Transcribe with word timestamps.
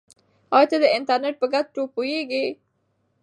آیا 0.55 0.67
ته 0.71 0.77
د 0.83 0.85
انټرنیټ 0.97 1.35
په 1.39 1.47
ګټو 1.53 1.81
پوهېږې؟ 1.95 2.45